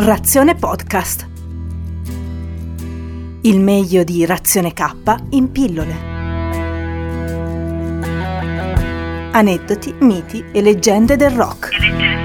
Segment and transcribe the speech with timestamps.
[0.00, 1.28] Razione Podcast.
[3.40, 4.94] Il meglio di Razione K
[5.30, 5.94] in pillole.
[9.32, 12.17] Aneddoti, miti e leggende del rock.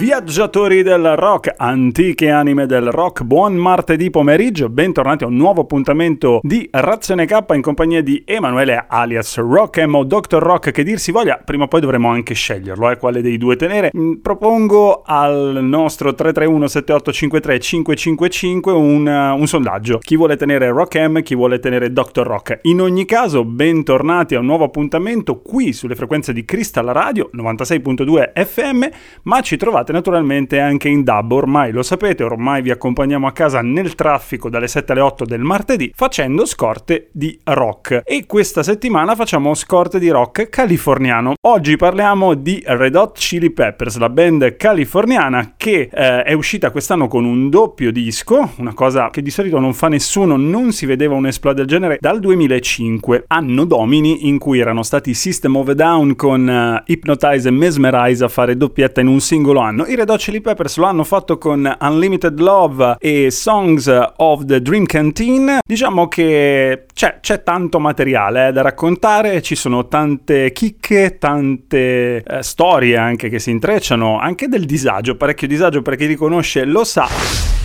[0.00, 6.40] Viaggiatori del rock, antiche anime del rock, buon martedì pomeriggio, bentornati a un nuovo appuntamento
[6.42, 10.38] di Razione K in compagnia di Emanuele alias Rock'em o Dr.
[10.38, 13.56] Rock che dir si voglia, prima o poi dovremo anche sceglierlo, eh, quale dei due
[13.56, 13.90] tenere.
[13.94, 21.20] Mm, propongo al nostro 331 7853 555 un, uh, un sondaggio, chi vuole tenere Rock'em,
[21.20, 22.22] chi vuole tenere Dr.
[22.22, 22.60] Rock.
[22.62, 28.32] In ogni caso, bentornati a un nuovo appuntamento qui sulle frequenze di Crystal Radio 96.2
[28.46, 28.84] FM,
[29.24, 33.32] ma ci trovate trovate naturalmente anche in DAB, ormai lo sapete, ormai vi accompagniamo a
[33.32, 38.02] casa nel traffico dalle 7 alle 8 del martedì facendo scorte di rock.
[38.04, 41.34] E questa settimana facciamo scorte di rock californiano.
[41.42, 47.08] Oggi parliamo di Red Hot Chili Peppers, la band californiana che eh, è uscita quest'anno
[47.08, 51.14] con un doppio disco, una cosa che di solito non fa nessuno, non si vedeva
[51.14, 55.74] un esploit del genere dal 2005, anno domini in cui erano stati System of a
[55.74, 59.86] Down con uh, Hypnotize e Mesmerize a fare doppietta in un singolo anno quest'anno.
[59.86, 63.86] I Red Hot Chili Peppers lo hanno fatto con Unlimited Love e Songs
[64.16, 65.58] of the Dream Canteen.
[65.64, 72.42] Diciamo che c'è, c'è tanto materiale eh, da raccontare, ci sono tante chicche, tante eh,
[72.42, 76.84] storie anche che si intrecciano, anche del disagio, parecchio disagio per chi li conosce lo
[76.84, 77.08] sa.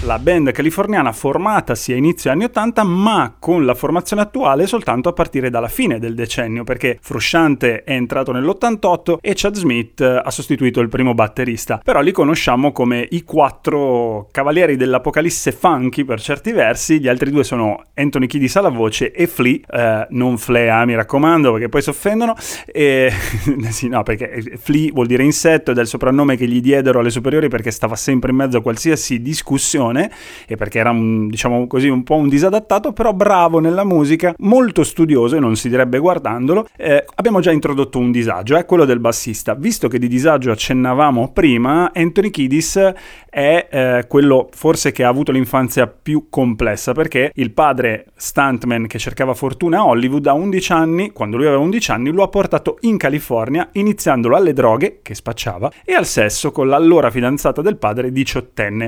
[0.03, 5.13] La band californiana formatasi a inizio anni 80 ma con la formazione attuale soltanto a
[5.13, 10.79] partire dalla fine del decennio perché Frusciante è entrato nell'88 e Chad Smith ha sostituito
[10.79, 11.81] il primo batterista.
[11.83, 17.43] Però li conosciamo come i quattro cavalieri dell'apocalisse funky per certi versi gli altri due
[17.43, 21.89] sono Anthony Kiddis alla voce e Flea eh, non Flea mi raccomando perché poi si
[21.89, 23.11] offendono e...
[23.69, 27.09] sì no perché Flea vuol dire insetto ed è il soprannome che gli diedero alle
[27.09, 30.11] superiori perché stava sempre in mezzo a qualsiasi discussione
[30.47, 34.83] e perché era un, diciamo così un po' un disadattato, però bravo nella musica, molto
[34.83, 36.67] studioso e non si direbbe guardandolo.
[36.77, 39.53] Eh, abbiamo già introdotto un disagio, è eh, quello del bassista.
[39.53, 42.93] Visto che di disagio accennavamo prima, Anthony Kiddis
[43.29, 48.97] è eh, quello forse che ha avuto l'infanzia più complessa perché il padre stuntman che
[48.97, 52.77] cercava fortuna a Hollywood a 11 anni, quando lui aveva 11 anni, lo ha portato
[52.81, 58.11] in California iniziandolo alle droghe che spacciava e al sesso con l'allora fidanzata del padre
[58.11, 58.87] diciottenne.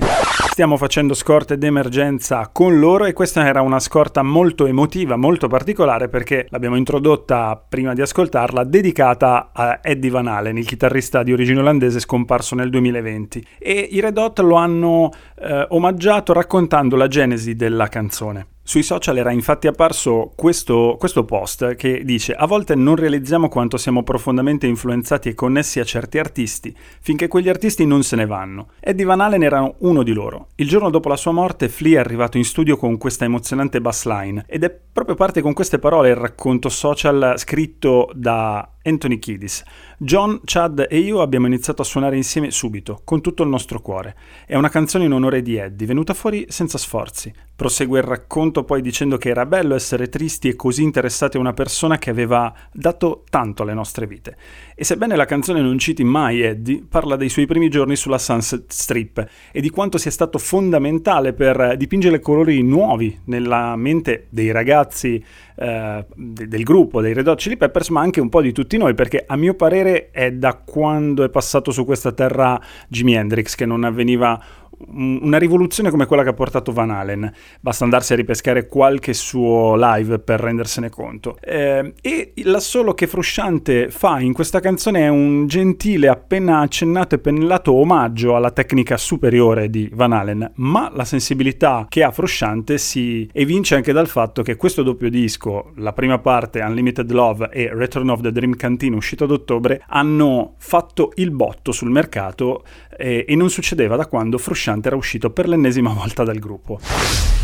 [0.49, 6.09] Stiamo facendo scorte d'emergenza con loro e questa era una scorta molto emotiva, molto particolare
[6.09, 11.59] perché l'abbiamo introdotta prima di ascoltarla dedicata a Eddie Van Halen, il chitarrista di origine
[11.59, 17.55] olandese scomparso nel 2020 e i Red Hot lo hanno eh, omaggiato raccontando la genesi
[17.55, 18.47] della canzone.
[18.67, 23.77] Sui social era infatti apparso questo, questo, post che dice a volte non realizziamo quanto
[23.77, 28.71] siamo profondamente influenzati e connessi a certi artisti finché quegli artisti non se ne vanno.
[28.81, 30.49] Eddie Van Halen era uno di loro.
[30.55, 34.43] Il giorno dopo la sua morte Flea è arrivato in studio con questa emozionante bassline
[34.45, 39.63] ed è proprio parte con queste parole il racconto social scritto da Anthony Kiddis.
[39.99, 44.15] John, Chad e io abbiamo iniziato a suonare insieme subito, con tutto il nostro cuore.
[44.45, 47.33] È una canzone in onore di Eddie, venuta fuori senza sforzi.
[47.55, 51.53] Prosegue il racconto poi dicendo che era bello essere tristi e così interessati a una
[51.53, 54.37] persona che aveva dato tanto alle nostre vite.
[54.75, 58.71] E sebbene la canzone non citi mai Eddie, parla dei suoi primi giorni sulla Sunset
[58.71, 65.23] Strip e di quanto sia stato fondamentale per dipingere colori nuovi nella mente dei ragazzi
[65.59, 68.93] eh, del gruppo, dei Red Hot Chili Peppers, ma anche un po' di tutti noi,
[68.93, 73.65] perché a mio parere è da quando è passato su questa terra Jimi Hendrix che
[73.65, 74.39] non avveniva
[74.87, 77.31] una rivoluzione come quella che ha portato Van Halen.
[77.59, 81.37] Basta andarsi a ripescare qualche suo live per rendersene conto.
[81.41, 87.19] Eh, e l'assolo che Frusciante fa in questa canzone è un gentile, appena accennato e
[87.19, 93.29] pennellato omaggio alla tecnica superiore di Van Halen, ma la sensibilità che ha Frusciante si
[93.33, 98.09] evince anche dal fatto che questo doppio disco, la prima parte Unlimited Love e Return
[98.09, 102.63] of the Dream Canteen uscito ad ottobre, hanno fatto il botto sul mercato
[102.97, 106.79] eh, e non succedeva da quando Frusciante Frusciante era uscito per l'ennesima volta dal gruppo.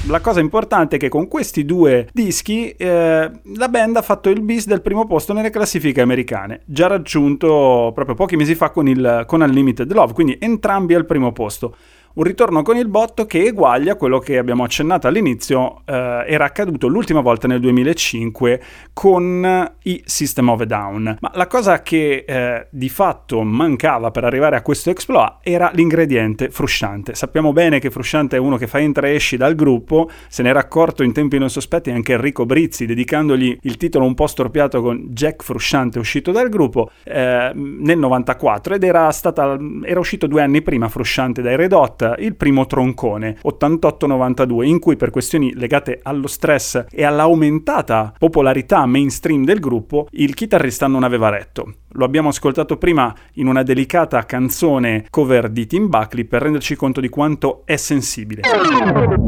[0.08, 4.42] La cosa importante è che con questi due dischi eh, la band ha fatto il
[4.42, 9.24] bis del primo posto nelle classifiche americane, già raggiunto proprio pochi mesi fa con, il,
[9.26, 11.76] con Unlimited Love, quindi entrambi al primo posto.
[12.16, 16.86] Un ritorno con il botto che eguaglia quello che abbiamo accennato all'inizio, eh, era accaduto
[16.86, 18.62] l'ultima volta nel 2005
[18.94, 21.18] con i System of a Down.
[21.20, 26.52] Ma la cosa che eh, di fatto mancava per arrivare a questo exploit era l'ingrediente
[26.52, 27.16] Frusciante.
[27.16, 30.50] Sappiamo bene che Frusciante è uno che fa entra e esci dal gruppo, se ne
[30.50, 34.84] era accorto in tempi non sospetti anche Enrico Brizzi, dedicandogli il titolo un po' storpiato
[34.84, 40.44] con Jack Frusciante uscito dal gruppo eh, nel 94 ed era, stata, era uscito due
[40.44, 46.00] anni prima Frusciante dai Red Hot il primo troncone 88-92 in cui per questioni legate
[46.04, 51.74] allo stress e all'aumentata popolarità mainstream del gruppo il chitarrista non aveva retto.
[51.96, 57.00] Lo abbiamo ascoltato prima in una delicata canzone cover di Tim Buckley per renderci conto
[57.00, 58.42] di quanto è sensibile.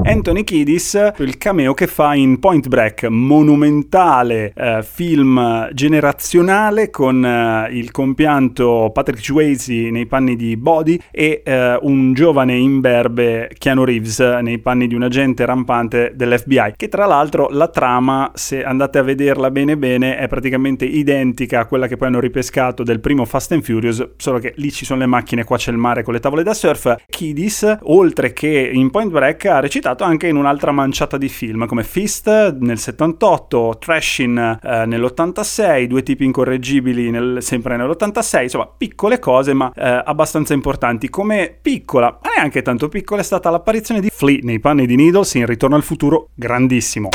[0.03, 7.67] Anthony Kiddis, il cameo che fa in Point Break, monumentale eh, film generazionale con eh,
[7.71, 14.19] il compianto Patrick Swayze nei panni di Body e eh, un giovane imberbe Keanu Reeves
[14.41, 19.03] nei panni di un agente rampante dell'FBI, che tra l'altro la trama, se andate a
[19.03, 23.25] vederla bene bene, è praticamente identica a quella che poi hanno ripescato innescato del primo
[23.25, 26.13] Fast and Furious, solo che lì ci sono le macchine, qua c'è il mare con
[26.13, 26.95] le tavole da surf.
[27.09, 31.83] Kiddis, oltre che in Point Break, ha recitato anche in un'altra manciata di film, come
[31.83, 39.53] Fist nel 78, Trashing eh, nell'86, Due tipi incorreggibili nel, sempre nell'86, insomma piccole cose
[39.53, 41.09] ma eh, abbastanza importanti.
[41.09, 45.33] Come piccola, ma neanche tanto piccola, è stata l'apparizione di Flea nei panni di Needles
[45.35, 47.09] in Ritorno al futuro, grandissimo.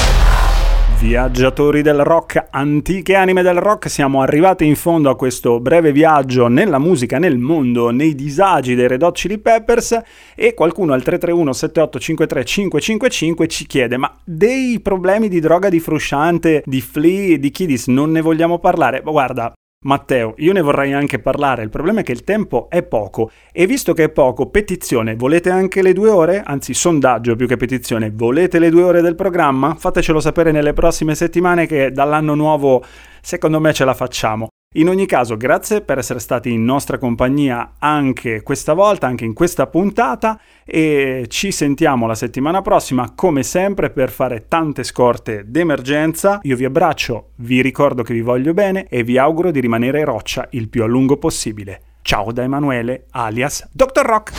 [1.01, 6.47] Viaggiatori del rock, antiche anime del rock, siamo arrivati in fondo a questo breve viaggio
[6.49, 9.99] nella musica, nel mondo, nei disagi dei Red Hot Chili Peppers
[10.37, 16.63] e qualcuno al 331 7853 555 ci chiede ma dei problemi di droga di Frusciante,
[16.67, 19.01] di Flea, di Kidis non ne vogliamo parlare?
[19.01, 23.31] Guarda, Matteo, io ne vorrei anche parlare, il problema è che il tempo è poco
[23.51, 26.43] e visto che è poco, petizione, volete anche le due ore?
[26.45, 29.75] Anzi, sondaggio più che petizione, volete le due ore del programma?
[29.77, 32.85] Fatecelo sapere nelle prossime settimane che dall'anno nuovo
[33.23, 34.49] secondo me ce la facciamo.
[34.75, 39.33] In ogni caso, grazie per essere stati in nostra compagnia anche questa volta, anche in
[39.33, 46.39] questa puntata e ci sentiamo la settimana prossima come sempre per fare tante scorte d'emergenza.
[46.43, 50.47] Io vi abbraccio, vi ricordo che vi voglio bene e vi auguro di rimanere roccia
[50.51, 51.81] il più a lungo possibile.
[52.03, 54.03] Ciao da Emanuele, alias Dr.
[54.03, 54.33] Rock.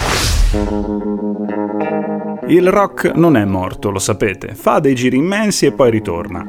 [2.47, 6.47] Il rock non è morto, lo sapete, fa dei giri immensi e poi ritorna.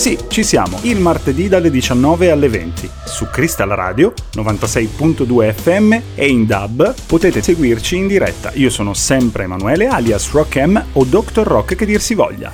[0.00, 6.26] Sì, ci siamo, il martedì dalle 19 alle 20 su Crystal Radio 96.2 FM e
[6.26, 8.50] in DAB potete seguirci in diretta.
[8.54, 11.46] Io sono sempre Emanuele alias Rock M o Dr.
[11.46, 12.50] Rock che dir si voglia.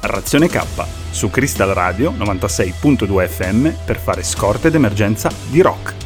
[0.00, 0.62] Razione K
[1.10, 5.99] su Crystal Radio 96.2 FM per fare scorte d'emergenza di rock.